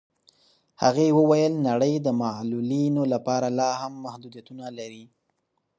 هغې 0.83 1.07
وویل 1.19 1.53
نړۍ 1.67 1.93
د 2.01 2.07
معلولینو 2.21 3.01
لپاره 3.13 3.47
لاهم 3.59 3.93
محدودیتونه 4.05 4.65
لري. 4.77 5.03